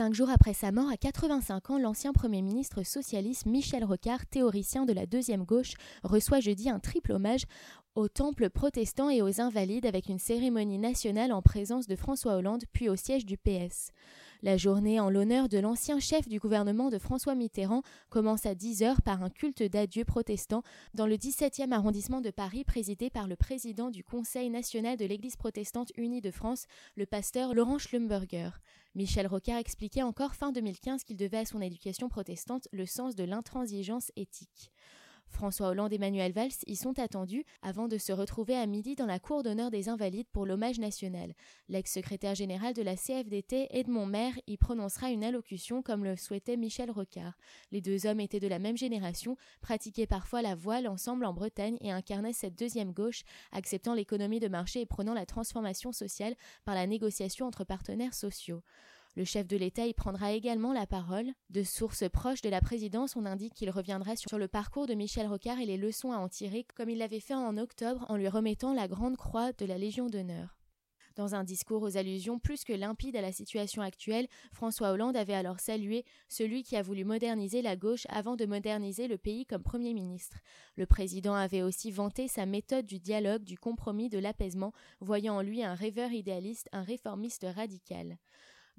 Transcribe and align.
Cinq 0.00 0.14
jours 0.14 0.30
après 0.30 0.54
sa 0.54 0.72
mort, 0.72 0.88
à 0.88 0.96
85 0.96 1.68
ans, 1.68 1.78
l'ancien 1.78 2.14
Premier 2.14 2.40
ministre 2.40 2.82
socialiste 2.84 3.44
Michel 3.44 3.84
Rocard, 3.84 4.24
théoricien 4.24 4.86
de 4.86 4.94
la 4.94 5.04
deuxième 5.04 5.44
gauche, 5.44 5.74
reçoit 6.04 6.40
jeudi 6.40 6.70
un 6.70 6.78
triple 6.78 7.12
hommage 7.12 7.44
aux 7.94 8.08
temples 8.08 8.48
protestants 8.48 9.10
et 9.10 9.20
aux 9.20 9.42
invalides 9.42 9.84
avec 9.84 10.08
une 10.08 10.18
cérémonie 10.18 10.78
nationale 10.78 11.32
en 11.32 11.42
présence 11.42 11.86
de 11.86 11.96
François 11.96 12.36
Hollande 12.36 12.64
puis 12.72 12.88
au 12.88 12.96
siège 12.96 13.26
du 13.26 13.36
PS. 13.36 13.90
La 14.42 14.56
journée 14.56 14.98
en 14.98 15.10
l'honneur 15.10 15.50
de 15.50 15.58
l'ancien 15.58 16.00
chef 16.00 16.26
du 16.26 16.38
gouvernement 16.38 16.88
de 16.88 16.96
François 16.96 17.34
Mitterrand 17.34 17.82
commence 18.08 18.46
à 18.46 18.54
10h 18.54 19.02
par 19.02 19.22
un 19.22 19.28
culte 19.28 19.62
d'adieu 19.62 20.06
protestant 20.06 20.62
dans 20.94 21.06
le 21.06 21.16
17e 21.16 21.72
arrondissement 21.72 22.22
de 22.22 22.30
Paris 22.30 22.64
présidé 22.64 23.10
par 23.10 23.28
le 23.28 23.36
président 23.36 23.90
du 23.90 24.02
Conseil 24.02 24.48
national 24.48 24.96
de 24.96 25.04
l'Église 25.04 25.36
protestante 25.36 25.92
unie 25.98 26.22
de 26.22 26.30
France, 26.30 26.64
le 26.96 27.04
pasteur 27.04 27.52
Laurent 27.52 27.76
Schlumberger. 27.76 28.48
Michel 28.94 29.26
Rocard 29.26 29.58
expliquait 29.58 30.02
encore 30.02 30.34
fin 30.34 30.52
2015 30.52 31.04
qu'il 31.04 31.18
devait 31.18 31.38
à 31.38 31.44
son 31.44 31.60
éducation 31.60 32.08
protestante 32.08 32.66
le 32.72 32.86
sens 32.86 33.14
de 33.16 33.24
l'intransigeance 33.24 34.10
éthique. 34.16 34.72
François 35.30 35.68
Hollande 35.68 35.92
et 35.92 35.98
Manuel 35.98 36.32
Valls 36.32 36.50
y 36.66 36.76
sont 36.76 36.98
attendus 36.98 37.44
avant 37.62 37.88
de 37.88 37.98
se 37.98 38.12
retrouver 38.12 38.56
à 38.56 38.66
midi 38.66 38.94
dans 38.94 39.06
la 39.06 39.18
cour 39.18 39.42
d'honneur 39.42 39.70
des 39.70 39.88
Invalides 39.88 40.28
pour 40.32 40.44
l'hommage 40.44 40.78
national. 40.78 41.32
L'ex-secrétaire 41.68 42.34
général 42.34 42.74
de 42.74 42.82
la 42.82 42.96
CFDT, 42.96 43.68
Edmond 43.70 44.06
Maire, 44.06 44.34
y 44.46 44.56
prononcera 44.56 45.10
une 45.10 45.24
allocution 45.24 45.82
comme 45.82 46.04
le 46.04 46.16
souhaitait 46.16 46.56
Michel 46.56 46.90
Rocard. 46.90 47.38
Les 47.72 47.80
deux 47.80 48.06
hommes 48.06 48.20
étaient 48.20 48.40
de 48.40 48.48
la 48.48 48.58
même 48.58 48.76
génération, 48.76 49.36
pratiquaient 49.60 50.06
parfois 50.06 50.42
la 50.42 50.54
voile 50.54 50.88
ensemble 50.88 51.24
en 51.24 51.32
Bretagne 51.32 51.78
et 51.80 51.90
incarnaient 51.90 52.32
cette 52.32 52.58
deuxième 52.58 52.92
gauche, 52.92 53.22
acceptant 53.52 53.94
l'économie 53.94 54.40
de 54.40 54.48
marché 54.48 54.80
et 54.80 54.86
prenant 54.86 55.14
la 55.14 55.26
transformation 55.26 55.92
sociale 55.92 56.34
par 56.64 56.74
la 56.74 56.86
négociation 56.86 57.46
entre 57.46 57.64
partenaires 57.64 58.14
sociaux. 58.14 58.62
Le 59.16 59.24
chef 59.24 59.48
de 59.48 59.56
l'État 59.56 59.86
y 59.86 59.92
prendra 59.92 60.32
également 60.32 60.72
la 60.72 60.86
parole. 60.86 61.32
De 61.50 61.64
sources 61.64 62.08
proches 62.08 62.42
de 62.42 62.48
la 62.48 62.60
présidence, 62.60 63.16
on 63.16 63.26
indique 63.26 63.54
qu'il 63.54 63.70
reviendra 63.70 64.14
sur 64.14 64.38
le 64.38 64.46
parcours 64.46 64.86
de 64.86 64.94
Michel 64.94 65.26
Rocard 65.26 65.58
et 65.58 65.66
les 65.66 65.76
leçons 65.76 66.12
à 66.12 66.18
en 66.18 66.28
tirer, 66.28 66.64
comme 66.76 66.90
il 66.90 66.98
l'avait 66.98 67.18
fait 67.18 67.34
en 67.34 67.56
octobre 67.56 68.06
en 68.08 68.16
lui 68.16 68.28
remettant 68.28 68.72
la 68.72 68.86
grande 68.86 69.16
croix 69.16 69.52
de 69.52 69.66
la 69.66 69.78
Légion 69.78 70.06
d'honneur. 70.06 70.60
Dans 71.16 71.34
un 71.34 71.42
discours 71.42 71.82
aux 71.82 71.96
allusions 71.96 72.38
plus 72.38 72.62
que 72.62 72.72
limpides 72.72 73.16
à 73.16 73.20
la 73.20 73.32
situation 73.32 73.82
actuelle, 73.82 74.28
François 74.52 74.92
Hollande 74.92 75.16
avait 75.16 75.34
alors 75.34 75.58
salué 75.58 76.04
celui 76.28 76.62
qui 76.62 76.76
a 76.76 76.82
voulu 76.82 77.04
moderniser 77.04 77.62
la 77.62 77.74
gauche 77.74 78.06
avant 78.10 78.36
de 78.36 78.46
moderniser 78.46 79.08
le 79.08 79.18
pays 79.18 79.44
comme 79.44 79.64
Premier 79.64 79.92
ministre. 79.92 80.38
Le 80.76 80.86
président 80.86 81.34
avait 81.34 81.62
aussi 81.62 81.90
vanté 81.90 82.28
sa 82.28 82.46
méthode 82.46 82.86
du 82.86 83.00
dialogue, 83.00 83.42
du 83.42 83.58
compromis, 83.58 84.08
de 84.08 84.20
l'apaisement, 84.20 84.72
voyant 85.00 85.34
en 85.34 85.42
lui 85.42 85.64
un 85.64 85.74
rêveur 85.74 86.12
idéaliste, 86.12 86.68
un 86.70 86.84
réformiste 86.84 87.44
radical 87.56 88.16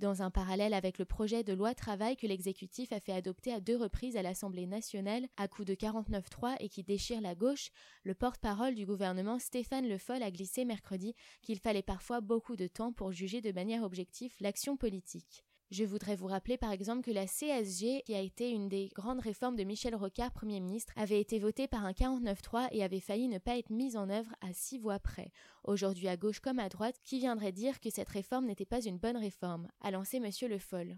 dans 0.00 0.22
un 0.22 0.30
parallèle 0.30 0.74
avec 0.74 0.98
le 0.98 1.04
projet 1.04 1.44
de 1.44 1.52
loi 1.52 1.74
travail 1.74 2.16
que 2.16 2.26
l'exécutif 2.26 2.92
a 2.92 2.98
fait 2.98 3.12
adopter 3.12 3.52
à 3.52 3.60
deux 3.60 3.76
reprises 3.76 4.16
à 4.16 4.22
l'Assemblée 4.22 4.66
nationale 4.66 5.28
à 5.36 5.46
coup 5.46 5.64
de 5.64 5.74
49.3 5.74 6.56
et 6.58 6.68
qui 6.68 6.82
déchire 6.82 7.20
la 7.20 7.34
gauche, 7.34 7.70
le 8.02 8.14
porte-parole 8.14 8.74
du 8.74 8.86
gouvernement 8.86 9.38
Stéphane 9.38 9.88
Le 9.88 9.98
Foll 9.98 10.22
a 10.22 10.30
glissé 10.30 10.64
mercredi 10.64 11.14
qu'il 11.42 11.60
fallait 11.60 11.82
parfois 11.82 12.20
beaucoup 12.20 12.56
de 12.56 12.66
temps 12.66 12.92
pour 12.92 13.12
juger 13.12 13.40
de 13.40 13.52
manière 13.52 13.84
objective 13.84 14.32
l'action 14.40 14.76
politique. 14.76 15.44
Je 15.70 15.84
voudrais 15.84 16.16
vous 16.16 16.26
rappeler 16.26 16.56
par 16.56 16.72
exemple 16.72 17.02
que 17.02 17.12
la 17.12 17.26
CSG, 17.26 18.02
qui 18.04 18.14
a 18.14 18.20
été 18.20 18.50
une 18.50 18.68
des 18.68 18.88
grandes 18.88 19.20
réformes 19.20 19.54
de 19.54 19.62
Michel 19.62 19.94
Rocard, 19.94 20.32
Premier 20.32 20.58
ministre, 20.58 20.92
avait 20.96 21.20
été 21.20 21.38
votée 21.38 21.68
par 21.68 21.84
un 21.84 21.92
49-3 21.92 22.70
et 22.72 22.82
avait 22.82 22.98
failli 22.98 23.28
ne 23.28 23.38
pas 23.38 23.56
être 23.56 23.70
mise 23.70 23.96
en 23.96 24.10
œuvre 24.10 24.34
à 24.40 24.52
six 24.52 24.78
voix 24.78 24.98
près. 24.98 25.30
Aujourd'hui 25.62 26.08
à 26.08 26.16
gauche 26.16 26.40
comme 26.40 26.58
à 26.58 26.68
droite, 26.68 26.96
qui 27.04 27.20
viendrait 27.20 27.52
dire 27.52 27.78
que 27.78 27.88
cette 27.88 28.08
réforme 28.08 28.46
n'était 28.46 28.64
pas 28.64 28.84
une 28.84 28.98
bonne 28.98 29.16
réforme? 29.16 29.68
A 29.80 29.92
lancé 29.92 30.18
Monsieur 30.18 30.48
Le 30.48 30.58
Foll. 30.58 30.96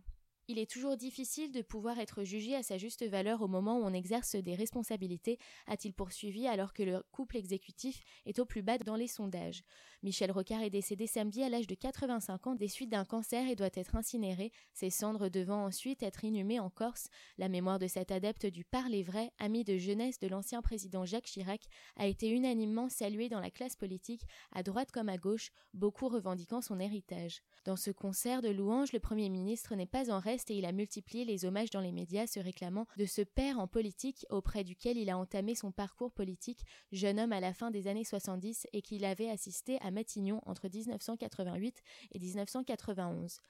Il 0.48 0.58
est 0.58 0.70
toujours 0.70 0.96
difficile 0.96 1.52
de 1.52 1.62
pouvoir 1.62 2.00
être 2.00 2.24
jugé 2.24 2.56
à 2.56 2.64
sa 2.64 2.76
juste 2.76 3.06
valeur 3.08 3.42
au 3.42 3.48
moment 3.48 3.78
où 3.78 3.84
on 3.84 3.92
exerce 3.92 4.34
des 4.34 4.56
responsabilités, 4.56 5.38
a-t-il 5.68 5.94
poursuivi 5.94 6.48
alors 6.48 6.72
que 6.72 6.82
le 6.82 7.00
couple 7.12 7.36
exécutif 7.36 8.00
est 8.26 8.40
au 8.40 8.44
plus 8.44 8.62
bas 8.62 8.76
dans 8.78 8.96
les 8.96 9.06
sondages. 9.06 9.62
Michel 10.02 10.32
Rocard 10.32 10.62
est 10.62 10.70
décédé 10.70 11.06
samedi 11.06 11.44
à 11.44 11.48
l'âge 11.48 11.68
de 11.68 11.76
85 11.76 12.46
ans 12.48 12.54
des 12.56 12.66
suites 12.66 12.90
d'un 12.90 13.04
cancer 13.04 13.48
et 13.48 13.54
doit 13.54 13.70
être 13.72 13.94
incinéré, 13.94 14.50
ses 14.72 14.90
cendres 14.90 15.28
devant 15.28 15.64
ensuite 15.64 16.02
être 16.02 16.24
inhumées 16.24 16.58
en 16.58 16.70
Corse. 16.70 17.06
La 17.38 17.48
mémoire 17.48 17.78
de 17.78 17.86
cet 17.86 18.10
adepte 18.10 18.46
du 18.46 18.64
parler 18.64 19.04
vrai, 19.04 19.30
ami 19.38 19.62
de 19.62 19.76
jeunesse 19.76 20.18
de 20.18 20.26
l'ancien 20.26 20.60
président 20.60 21.04
Jacques 21.04 21.26
Chirac, 21.26 21.62
a 21.94 22.08
été 22.08 22.28
unanimement 22.28 22.88
saluée 22.88 23.28
dans 23.28 23.40
la 23.40 23.50
classe 23.50 23.76
politique, 23.76 24.22
à 24.50 24.64
droite 24.64 24.90
comme 24.90 25.08
à 25.08 25.18
gauche, 25.18 25.52
beaucoup 25.72 26.08
revendiquant 26.08 26.60
son 26.60 26.80
héritage. 26.80 27.42
Dans 27.64 27.76
ce 27.76 27.92
concert 27.92 28.42
de 28.42 28.48
louanges, 28.48 28.92
le 28.92 28.98
Premier 28.98 29.28
ministre 29.28 29.76
n'est 29.76 29.86
pas 29.86 30.10
en 30.10 30.18
reste 30.18 30.31
et 30.32 30.54
il 30.54 30.64
a 30.64 30.72
multiplié 30.72 31.24
les 31.24 31.44
hommages 31.44 31.70
dans 31.70 31.80
les 31.80 31.92
médias 31.92 32.26
se 32.26 32.40
réclamant 32.40 32.86
de 32.96 33.04
ce 33.04 33.22
père 33.22 33.58
en 33.58 33.66
politique 33.66 34.26
auprès 34.30 34.64
duquel 34.64 34.96
il 34.96 35.10
a 35.10 35.18
entamé 35.18 35.54
son 35.54 35.72
parcours 35.72 36.12
politique, 36.12 36.64
jeune 36.90 37.20
homme 37.20 37.32
à 37.32 37.40
la 37.40 37.52
fin 37.52 37.70
des 37.70 37.86
années 37.86 38.04
70 38.04 38.66
et 38.72 38.82
qu'il 38.82 39.04
avait 39.04 39.30
assisté 39.30 39.78
à 39.82 39.90
Matignon 39.90 40.40
entre 40.46 40.68
1988 40.68 41.82
et 42.12 42.18
1991. 42.18 43.40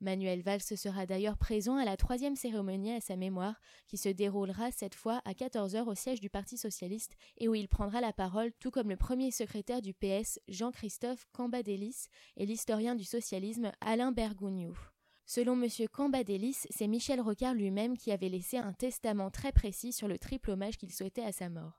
Manuel 0.00 0.40
Valls 0.40 0.62
sera 0.62 1.04
d'ailleurs 1.04 1.36
présent 1.36 1.76
à 1.76 1.84
la 1.84 1.98
troisième 1.98 2.36
cérémonie 2.36 2.92
à 2.92 3.02
sa 3.02 3.16
mémoire, 3.16 3.60
qui 3.86 3.98
se 3.98 4.08
déroulera 4.08 4.70
cette 4.72 4.94
fois 4.94 5.20
à 5.26 5.32
14h 5.32 5.84
au 5.84 5.94
siège 5.94 6.20
du 6.20 6.30
Parti 6.30 6.56
socialiste 6.56 7.16
et 7.36 7.48
où 7.48 7.54
il 7.54 7.68
prendra 7.68 8.00
la 8.00 8.14
parole, 8.14 8.52
tout 8.60 8.70
comme 8.70 8.88
le 8.88 8.96
premier 8.96 9.30
secrétaire 9.30 9.82
du 9.82 9.92
PS, 9.92 10.40
Jean-Christophe 10.48 11.26
Cambadélis, 11.32 12.06
et 12.38 12.46
l'historien 12.46 12.94
du 12.94 13.04
socialisme, 13.04 13.72
Alain 13.82 14.10
Bergougnou. 14.10 14.74
Selon 15.32 15.52
M. 15.62 15.68
Cambadélis, 15.92 16.66
c'est 16.70 16.88
Michel 16.88 17.20
Rocard 17.20 17.54
lui-même 17.54 17.96
qui 17.96 18.10
avait 18.10 18.28
laissé 18.28 18.56
un 18.58 18.72
testament 18.72 19.30
très 19.30 19.52
précis 19.52 19.92
sur 19.92 20.08
le 20.08 20.18
triple 20.18 20.50
hommage 20.50 20.76
qu'il 20.76 20.92
souhaitait 20.92 21.22
à 21.22 21.30
sa 21.30 21.48
mort. 21.48 21.78